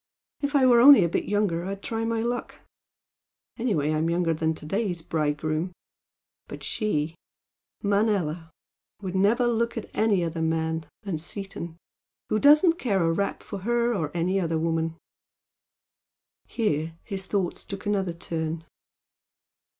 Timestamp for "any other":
9.95-10.41, 14.17-14.57